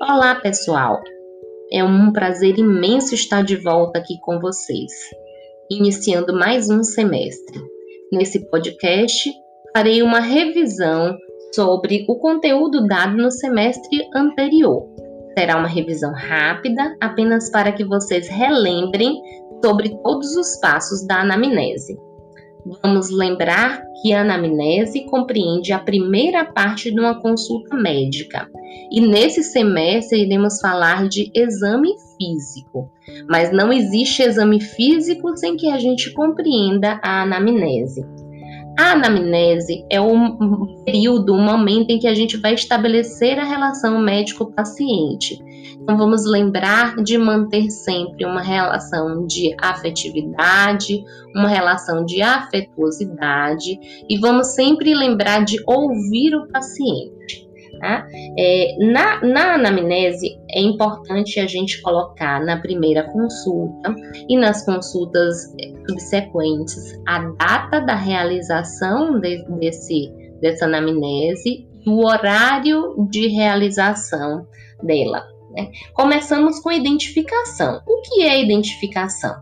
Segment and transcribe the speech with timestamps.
[0.00, 1.02] Olá, pessoal!
[1.72, 4.92] É um prazer imenso estar de volta aqui com vocês,
[5.70, 7.58] iniciando mais um semestre.
[8.12, 9.32] Nesse podcast,
[9.74, 11.16] farei uma revisão
[11.54, 14.86] sobre o conteúdo dado no semestre anterior.
[15.36, 19.18] Será uma revisão rápida, apenas para que vocês relembrem
[19.64, 21.96] sobre todos os passos da anamnese.
[22.82, 28.48] Vamos lembrar que a anamnese compreende a primeira parte de uma consulta médica.
[28.90, 32.90] E nesse semestre iremos falar de exame físico.
[33.28, 38.04] Mas não existe exame físico sem que a gente compreenda a anamnese.
[38.78, 43.98] A anamnese é um período, um momento em que a gente vai estabelecer a relação
[43.98, 45.42] médico-paciente.
[45.80, 54.18] Então, vamos lembrar de manter sempre uma relação de afetividade, uma relação de afetuosidade e
[54.18, 57.46] vamos sempre lembrar de ouvir o paciente.
[57.78, 58.06] Tá?
[58.38, 63.94] É, na, na anamnese, é importante a gente colocar na primeira consulta
[64.28, 65.54] e nas consultas
[65.86, 74.46] subsequentes a data da realização de, desse, dessa anamnese e o horário de realização
[74.82, 75.35] dela.
[75.56, 75.70] Né?
[75.94, 77.80] Começamos com identificação.
[77.86, 79.34] O que é identificação?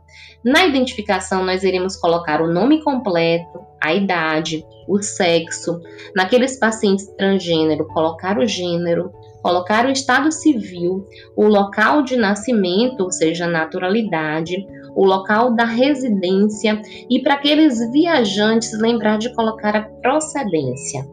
[0.45, 5.81] Na identificação, nós iremos colocar o nome completo, a idade, o sexo.
[6.15, 9.11] Naqueles pacientes transgênero, colocar o gênero,
[9.43, 16.81] colocar o estado civil, o local de nascimento, ou seja, naturalidade, o local da residência
[17.11, 21.05] e para aqueles viajantes lembrar de colocar a procedência,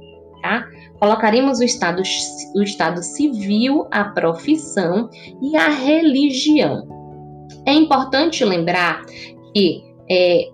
[0.41, 0.67] tá?
[1.01, 2.03] Colocaremos o estado,
[2.55, 5.09] o estado civil, a profissão
[5.41, 6.87] e a religião.
[7.65, 9.03] É importante lembrar
[9.51, 10.51] que é,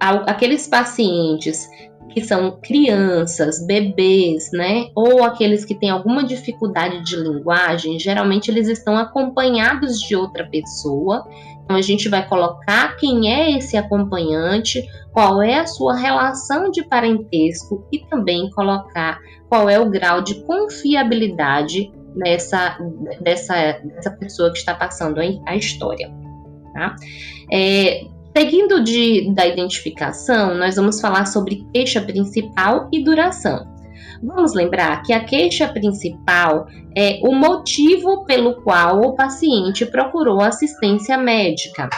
[0.00, 1.68] aqueles pacientes
[2.14, 8.68] que são crianças, bebês, né, ou aqueles que têm alguma dificuldade de linguagem, geralmente eles
[8.68, 11.26] estão acompanhados de outra pessoa.
[11.64, 16.84] Então a gente vai colocar quem é esse acompanhante, qual é a sua relação de
[16.84, 19.18] parentesco e também colocar
[19.48, 22.78] qual é o grau de confiabilidade nessa
[23.20, 26.12] dessa, dessa pessoa que está passando a história.
[26.72, 26.94] Tá?
[27.50, 28.06] É,
[28.36, 33.72] seguindo de, da identificação, nós vamos falar sobre queixa principal e duração.
[34.22, 41.16] Vamos lembrar que a queixa principal é o motivo pelo qual o paciente procurou assistência
[41.16, 41.88] médica.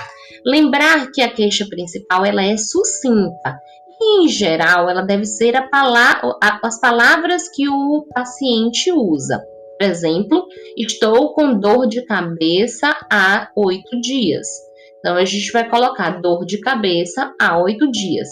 [0.44, 3.58] Lembrar que a queixa principal ela é sucinta
[3.98, 9.42] e, em geral, ela deve ser a a, as palavras que o paciente usa.
[9.78, 14.65] Por exemplo, estou com dor de cabeça há oito dias.
[15.06, 18.26] Então, a gente vai colocar dor de cabeça há oito dias.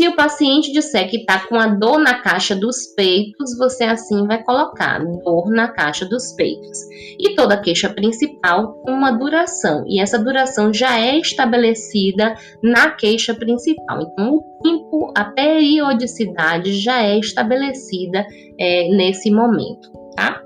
[0.00, 4.26] Se o paciente disser que está com a dor na caixa dos peitos, você assim
[4.26, 6.78] vai colocar dor na caixa dos peitos.
[7.20, 13.34] E toda queixa principal com uma duração, e essa duração já é estabelecida na queixa
[13.34, 14.00] principal.
[14.00, 18.24] Então, o tempo, a periodicidade já é estabelecida
[18.58, 20.40] é, nesse momento, tá?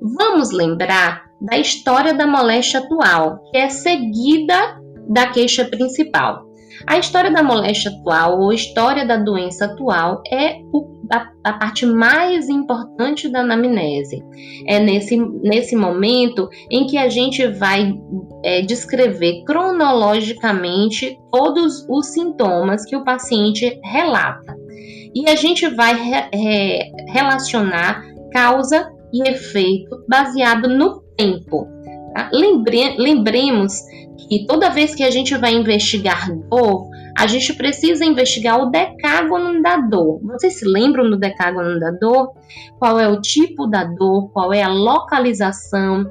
[0.00, 6.46] Vamos lembrar da história da moléstia atual, que é seguida da queixa principal.
[6.86, 10.56] A história da moléstia atual ou história da doença atual é
[11.10, 14.22] a, a, parte mais importante da anamnese.
[14.66, 17.92] É nesse, nesse momento em que a gente vai
[18.42, 24.56] é, descrever cronologicamente todos os sintomas que o paciente relata.
[25.14, 28.02] E a gente vai re, re, relacionar
[28.32, 31.68] causa e efeito baseado no tempo.
[32.14, 32.28] Tá?
[32.32, 33.80] Lembre, lembremos
[34.28, 39.62] que toda vez que a gente vai investigar dor, a gente precisa investigar o decágono
[39.62, 40.20] da dor.
[40.22, 42.32] Vocês se lembram do decágono da dor?
[42.78, 44.30] Qual é o tipo da dor?
[44.32, 46.06] Qual é a localização?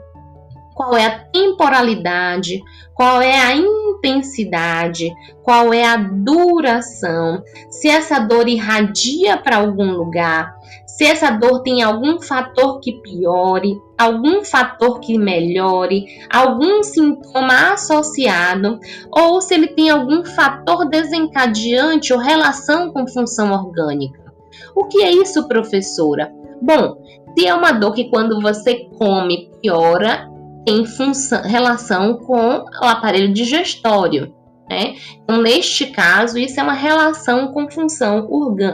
[0.82, 2.60] Qual é a temporalidade?
[2.96, 5.12] Qual é a intensidade?
[5.44, 7.44] Qual é a duração?
[7.70, 10.56] Se essa dor irradia para algum lugar,
[10.88, 16.04] se essa dor tem algum fator que piore, algum fator que melhore,
[16.34, 18.80] algum sintoma associado,
[19.12, 24.34] ou se ele tem algum fator desencadeante ou relação com função orgânica.
[24.76, 26.34] O que é isso, professora?
[26.60, 26.98] Bom,
[27.38, 30.31] se é uma dor que quando você come piora,
[30.66, 34.34] tem função, relação com o aparelho digestório.
[34.70, 34.96] Né?
[35.22, 38.28] Então, neste caso, isso é uma relação com função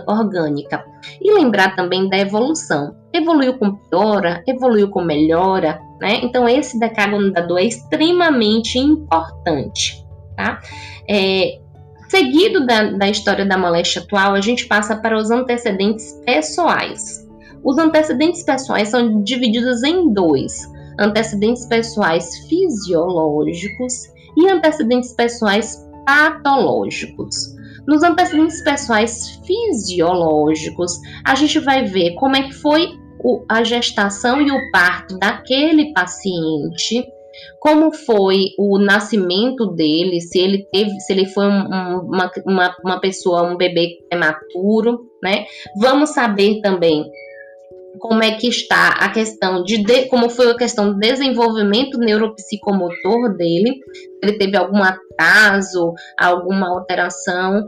[0.05, 0.85] orgânica.
[1.19, 2.95] E lembrar também da evolução.
[3.11, 6.19] Evoluiu com piora, evoluiu com melhora, né?
[6.21, 10.05] Então, esse decágono da dor é extremamente importante,
[10.35, 10.59] tá?
[11.09, 11.59] É,
[12.09, 17.25] seguido da, da história da moléstia atual, a gente passa para os antecedentes pessoais.
[17.63, 23.93] Os antecedentes pessoais são divididos em dois antecedentes pessoais fisiológicos
[24.37, 27.55] e antecedentes pessoais patológicos.
[27.87, 32.97] Nos antecedentes pessoais fisiológicos, a gente vai ver como é que foi
[33.49, 37.05] a gestação e o parto daquele paciente,
[37.59, 42.09] como foi o nascimento dele, se ele teve, se ele foi um, um,
[42.45, 45.45] uma, uma pessoa, um bebê prematuro, né?
[45.79, 47.05] Vamos saber também
[47.99, 53.35] como é que está a questão de, de, como foi a questão do desenvolvimento neuropsicomotor
[53.35, 53.79] dele,
[54.21, 57.63] ele teve algum atraso, alguma alteração.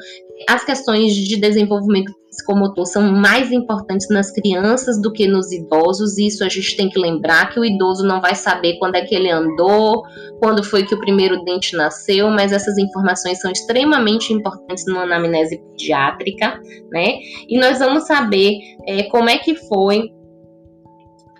[0.48, 6.44] As questões de desenvolvimento psicomotor são mais importantes nas crianças do que nos idosos, isso
[6.44, 9.30] a gente tem que lembrar que o idoso não vai saber quando é que ele
[9.30, 10.04] andou,
[10.40, 15.58] quando foi que o primeiro dente nasceu, mas essas informações são extremamente importantes numa anamnese
[15.58, 16.60] pediátrica,
[16.92, 17.18] né?
[17.48, 18.58] E nós vamos saber
[18.88, 20.04] é, como é que foi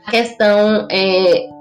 [0.06, 1.59] a questão é,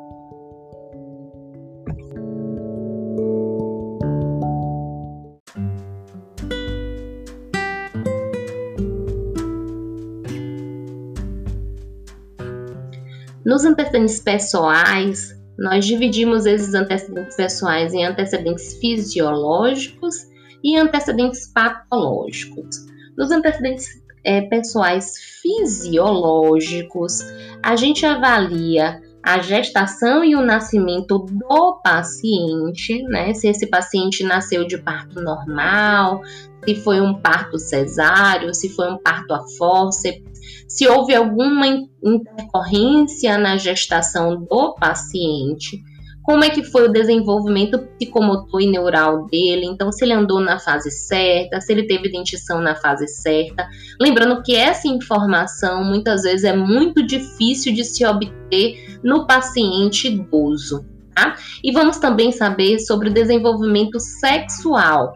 [13.49, 20.15] Nos antecedentes pessoais, nós dividimos esses antecedentes pessoais em antecedentes fisiológicos
[20.63, 22.77] e antecedentes patológicos.
[23.17, 23.87] Nos antecedentes
[24.23, 27.21] é, pessoais fisiológicos,
[27.63, 33.33] a gente avalia a gestação e o nascimento do paciente, né?
[33.33, 36.21] Se esse paciente nasceu de parto normal,
[36.67, 40.28] se foi um parto cesáreo, se foi um parto a fórceps,
[40.67, 41.67] se houve alguma
[42.03, 45.83] intercorrência na gestação do paciente,
[46.29, 50.59] como é que foi o desenvolvimento psicomotor e neural dele, então se ele andou na
[50.59, 53.67] fase certa, se ele teve dentição na fase certa.
[53.99, 60.85] Lembrando que essa informação muitas vezes é muito difícil de se obter no paciente idoso.
[61.15, 61.35] Tá?
[61.65, 65.15] E vamos também saber sobre o desenvolvimento sexual,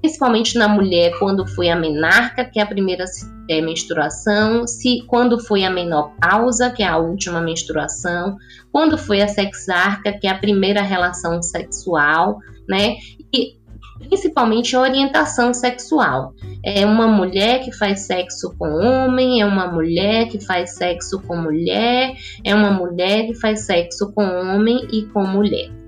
[0.00, 3.04] principalmente na mulher quando foi a menarca, que é a primeira
[3.48, 8.36] é, menstruação, se quando foi a menopausa, que é a última menstruação,
[8.72, 12.38] quando foi a sexarca, que é a primeira relação sexual,
[12.68, 12.96] né?
[13.32, 13.60] E
[14.08, 16.34] principalmente a orientação sexual.
[16.64, 21.36] É uma mulher que faz sexo com homem, é uma mulher que faz sexo com
[21.36, 22.14] mulher,
[22.44, 25.79] é uma mulher que faz sexo com homem e com mulher.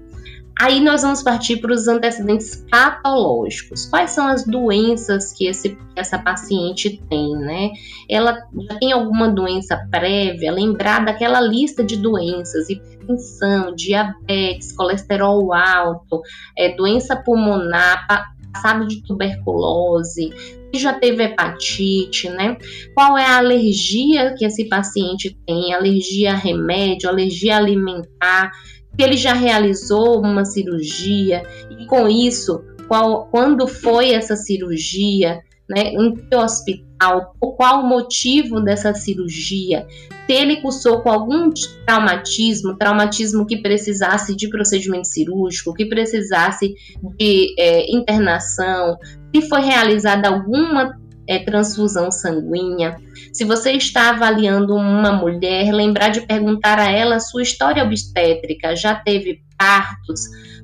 [0.61, 3.87] Aí nós vamos partir para os antecedentes patológicos.
[3.87, 7.71] Quais são as doenças que esse, essa paciente tem, né?
[8.09, 10.53] Ela já tem alguma doença prévia?
[10.53, 16.23] Lembrar daquela lista de doenças: hipertensão, diabetes, colesterol alto,
[16.57, 18.07] é, doença pulmonar,
[18.53, 20.31] passado de tuberculose,
[20.73, 22.57] se já teve hepatite, né?
[22.95, 25.75] Qual é a alergia que esse paciente tem?
[25.75, 28.53] Alergia a remédio, alergia alimentar
[28.97, 35.93] que ele já realizou uma cirurgia e com isso, qual, quando foi essa cirurgia, né,
[35.95, 39.87] em que hospital, qual o motivo dessa cirurgia,
[40.27, 41.51] se ele cursou com algum
[41.87, 46.75] traumatismo, traumatismo que precisasse de procedimento cirúrgico, que precisasse
[47.19, 48.99] de é, internação,
[49.35, 52.97] se foi realizada alguma é, transfusão sanguínea.
[53.33, 58.95] Se você está avaliando uma mulher, lembrar de perguntar a ela sua história obstétrica, já
[58.95, 60.21] teve partos?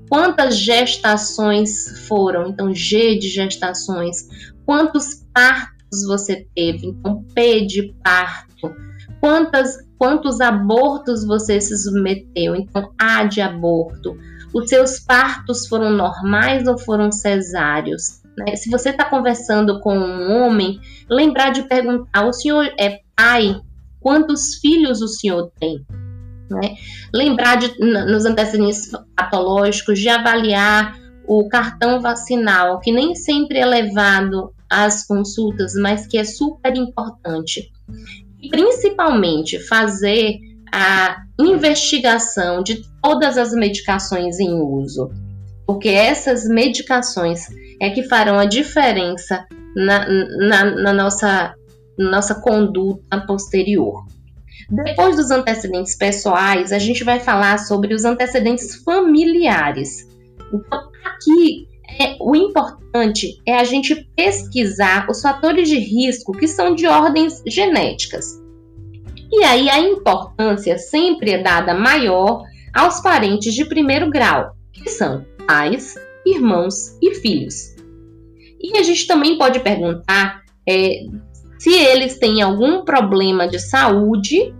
[0.08, 2.48] Quantas gestações foram?
[2.48, 4.28] Então, G de gestações.
[4.66, 6.88] Quantos partos você teve?
[6.88, 8.74] Então, P de parto.
[9.18, 12.54] Quantas, quantos abortos você se submeteu?
[12.54, 14.14] Então, A de aborto.
[14.52, 18.22] Os seus partos foram normais ou foram cesáreos?
[18.38, 18.54] Né?
[18.54, 20.80] Se você está conversando com um homem,
[21.10, 23.60] lembrar de perguntar: o senhor é pai?
[24.00, 25.84] Quantos filhos o senhor tem?
[26.48, 26.76] Né?
[27.12, 34.54] Lembrar de, nos antecedentes patológicos de avaliar o cartão vacinal, que nem sempre é levado
[34.70, 37.70] às consultas, mas que é super importante.
[38.40, 40.38] E principalmente fazer
[40.72, 45.10] a investigação de todas as medicações em uso,
[45.66, 47.48] porque essas medicações
[47.80, 51.54] é que farão a diferença na, na, na nossa,
[51.96, 54.04] nossa conduta posterior.
[54.70, 60.06] Depois dos antecedentes pessoais, a gente vai falar sobre os antecedentes familiares.
[60.52, 61.68] Então, aqui
[62.00, 67.42] é, o importante é a gente pesquisar os fatores de risco que são de ordens
[67.46, 68.38] genéticas.
[69.30, 72.44] E aí a importância sempre é dada maior
[72.74, 75.94] aos parentes de primeiro grau, que são pais,
[76.34, 77.74] irmãos e filhos.
[78.60, 81.00] E a gente também pode perguntar é,
[81.58, 84.54] se eles têm algum problema de saúde,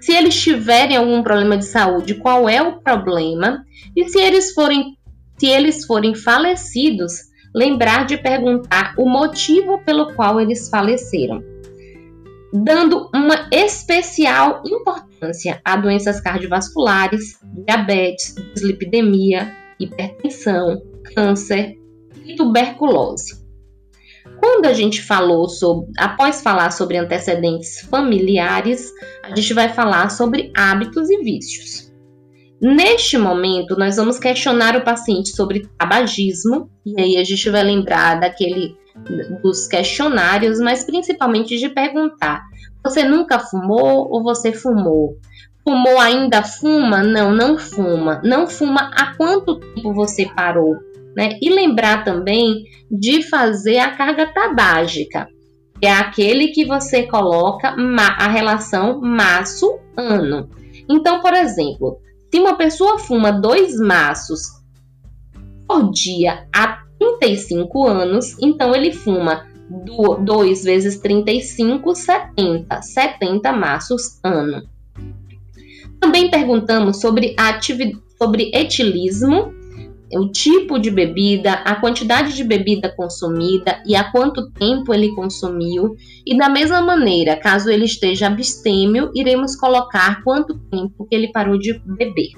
[0.00, 3.64] se eles tiverem algum problema de saúde, qual é o problema,
[3.96, 4.96] e se eles forem,
[5.38, 7.12] se eles forem falecidos,
[7.54, 11.42] lembrar de perguntar o motivo pelo qual eles faleceram.
[12.52, 20.82] Dando uma especial importância a doenças cardiovasculares, diabetes, dislipidemia, hipertensão,
[21.14, 21.76] câncer
[22.24, 23.44] e tuberculose.
[24.40, 28.90] Quando a gente falou sobre, após falar sobre antecedentes familiares,
[29.22, 31.92] a gente vai falar sobre hábitos e vícios.
[32.60, 38.20] Neste momento, nós vamos questionar o paciente sobre tabagismo, e aí a gente vai lembrar
[38.20, 38.76] daquele
[39.42, 42.42] dos questionários, mas principalmente de perguntar:
[42.82, 45.18] você nunca fumou ou você fumou?
[45.64, 47.02] Fumou ainda fuma?
[47.02, 48.20] Não, não fuma.
[48.22, 50.76] Não fuma há quanto tempo você parou?
[51.16, 51.38] Né?
[51.40, 55.26] E lembrar também de fazer a carga tabágica,
[55.80, 57.74] que é aquele que você coloca
[58.18, 60.50] a relação maço-ano.
[60.88, 61.98] Então, por exemplo,
[62.30, 64.42] se uma pessoa fuma dois maços
[65.66, 69.46] por dia há 35 anos, então ele fuma
[70.20, 72.82] 2 vezes 35, 70.
[72.82, 74.62] 70 maços ano.
[76.04, 77.34] Também perguntamos sobre,
[78.18, 79.54] sobre etilismo,
[80.12, 85.96] o tipo de bebida, a quantidade de bebida consumida e há quanto tempo ele consumiu.
[86.26, 91.58] E da mesma maneira, caso ele esteja abstêmio, iremos colocar quanto tempo que ele parou
[91.58, 92.32] de beber.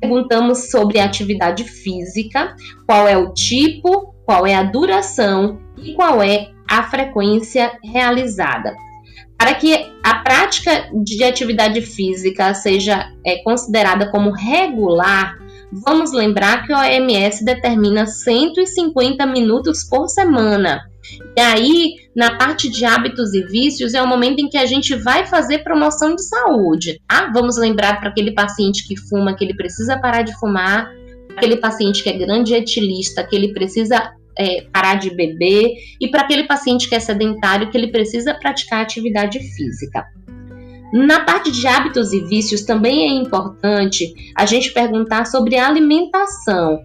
[0.00, 6.52] Perguntamos sobre atividade física, qual é o tipo, qual é a duração e qual é
[6.66, 8.74] a frequência realizada.
[9.38, 15.38] Para que a prática de atividade física seja é, considerada como regular,
[15.70, 20.80] vamos lembrar que o OMS determina 150 minutos por semana.
[21.36, 24.94] E aí, na parte de hábitos e vícios, é o momento em que a gente
[24.96, 27.30] vai fazer promoção de saúde, tá?
[27.32, 30.90] Vamos lembrar para aquele paciente que fuma que ele precisa parar de fumar,
[31.36, 36.22] aquele paciente que é grande etilista, que ele precisa é, parar de beber, e para
[36.22, 40.04] aquele paciente que é sedentário, que ele precisa praticar atividade física.
[40.92, 46.80] Na parte de hábitos e vícios, também é importante a gente perguntar sobre a alimentação.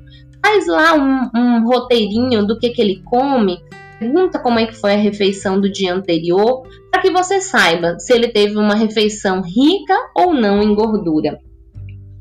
[0.45, 3.60] Faz lá um, um roteirinho do que, que ele come,
[3.98, 8.13] pergunta como é que foi a refeição do dia anterior, para que você saiba se
[8.13, 11.39] ele teve uma refeição rica ou não em gordura.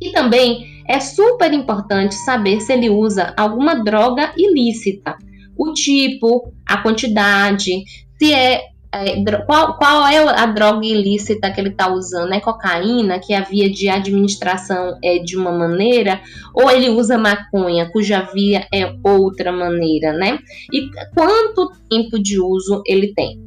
[0.01, 5.17] E também é super importante saber se ele usa alguma droga ilícita,
[5.57, 7.85] o tipo, a quantidade,
[8.19, 12.35] se é é, qual, qual é a droga ilícita que ele está usando?
[12.35, 16.21] É cocaína, que a via de administração é de uma maneira,
[16.55, 20.39] ou ele usa maconha, cuja via é outra maneira, né?
[20.71, 23.41] E quanto tempo de uso ele tem?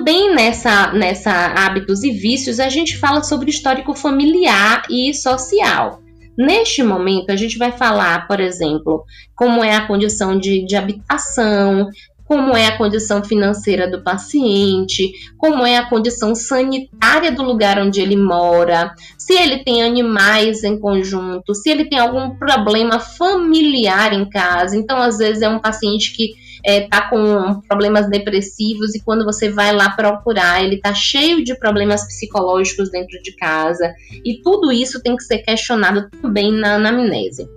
[0.00, 6.00] Também nessa, nessa hábitos e vícios, a gente fala sobre histórico familiar e social.
[6.38, 9.04] Neste momento, a gente vai falar, por exemplo,
[9.36, 11.90] como é a condição de, de habitação,
[12.24, 18.00] como é a condição financeira do paciente, como é a condição sanitária do lugar onde
[18.00, 24.26] ele mora, se ele tem animais em conjunto, se ele tem algum problema familiar em
[24.26, 24.78] casa.
[24.78, 26.30] Então, às vezes, é um paciente que
[26.64, 31.42] está é, tá com problemas depressivos e quando você vai lá procurar, ele está cheio
[31.42, 33.92] de problemas psicológicos dentro de casa.
[34.24, 37.48] E tudo isso tem que ser questionado também na anamnese.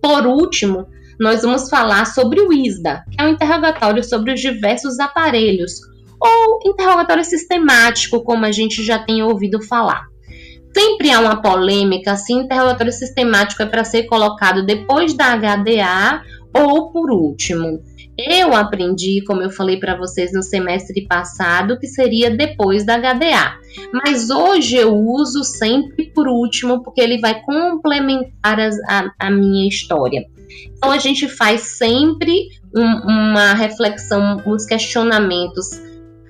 [0.00, 0.86] Por último,
[1.18, 5.80] nós vamos falar sobre o ISDA, que é um interrogatório sobre os diversos aparelhos,
[6.20, 10.06] ou interrogatório sistemático, como a gente já tem ouvido falar.
[10.76, 16.90] Sempre há uma polêmica se interrogatório sistemático é para ser colocado depois da HDA ou
[16.90, 17.80] por último.
[18.18, 23.58] Eu aprendi, como eu falei para vocês no semestre passado, que seria depois da HDA.
[23.92, 28.58] Mas hoje eu uso sempre por último, porque ele vai complementar
[28.88, 30.24] a, a minha história.
[30.76, 35.80] Então a gente faz sempre um, uma reflexão, uns questionamentos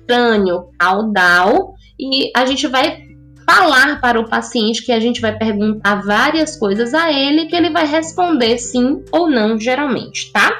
[0.07, 3.07] crânio-caudal e a gente vai
[3.49, 7.69] falar para o paciente que a gente vai perguntar várias coisas a ele que ele
[7.69, 10.53] vai responder sim ou não geralmente, tá?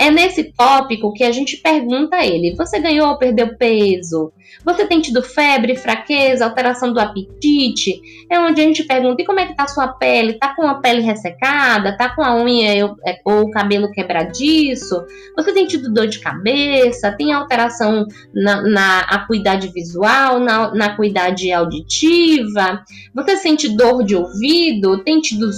[0.00, 4.32] É nesse tópico que a gente pergunta a ele: você ganhou ou perdeu peso?
[4.64, 8.00] Você tem tido febre, fraqueza, alteração do apetite?
[8.30, 10.38] É onde a gente pergunta: e como é que tá a sua pele?
[10.38, 11.98] Tá com a pele ressecada?
[11.98, 15.04] Tá com a unha é, ou o cabelo quebradiço?
[15.36, 17.12] Você tem tido dor de cabeça?
[17.12, 22.82] Tem alteração na, na acuidade visual, na, na acuidade auditiva?
[23.14, 25.04] Você sente dor de ouvido?
[25.04, 25.50] Tem tido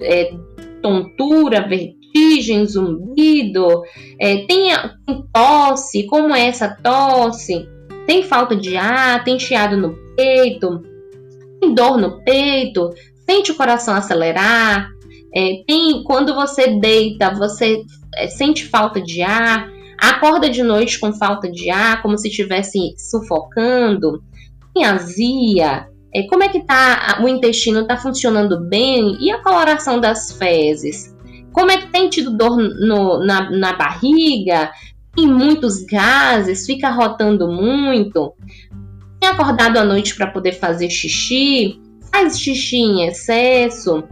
[0.00, 0.32] é,
[0.80, 2.01] tontura, vertigem?
[2.12, 3.82] Vertigem, zumbido,
[4.18, 4.68] é, tem
[5.32, 7.66] tosse, como é essa tosse?
[8.06, 10.82] Tem falta de ar, tem chiado no peito,
[11.60, 12.90] tem dor no peito,
[13.28, 14.88] sente o coração acelerar,
[15.34, 17.82] é, tem quando você deita, você
[18.16, 22.78] é, sente falta de ar, acorda de noite com falta de ar, como se estivesse
[22.98, 24.22] sufocando,
[24.74, 30.00] tem azia, é, como é que tá o intestino está funcionando bem e a coloração
[30.00, 31.12] das fezes?
[31.52, 34.70] Como é que tem tido dor no, na, na barriga?
[35.14, 38.32] Tem muitos gases, fica rotando muito,
[39.20, 41.78] tem acordado à noite para poder fazer xixi,
[42.10, 44.02] faz xixi em excesso,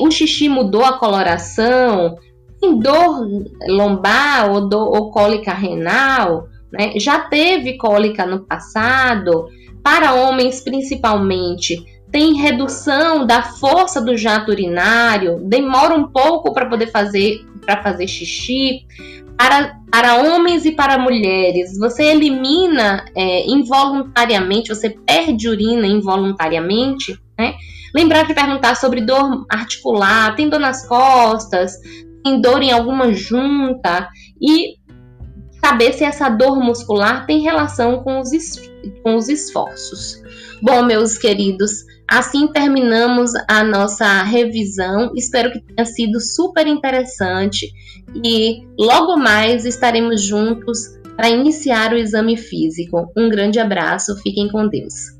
[0.00, 2.16] o xixi mudou a coloração,
[2.60, 3.26] tem dor
[3.68, 6.92] lombar ou, dor, ou cólica renal, né?
[6.98, 9.48] já teve cólica no passado,
[9.82, 16.90] para homens principalmente, tem redução da força do jato urinário, demora um pouco para poder
[16.90, 18.86] fazer para fazer xixi.
[19.36, 27.54] Para, para homens e para mulheres, você elimina é, involuntariamente, você perde urina involuntariamente, né?
[27.94, 31.74] Lembrar de perguntar sobre dor articular, tem dor nas costas,
[32.24, 34.08] tem dor em alguma junta
[34.42, 34.76] e
[35.64, 38.30] saber se essa dor muscular tem relação com os,
[39.02, 40.20] com os esforços.
[40.60, 41.70] Bom, meus queridos,
[42.08, 45.12] assim terminamos a nossa revisão.
[45.14, 47.70] Espero que tenha sido super interessante
[48.24, 53.12] e logo mais estaremos juntos para iniciar o exame físico.
[53.16, 55.17] Um grande abraço, fiquem com Deus.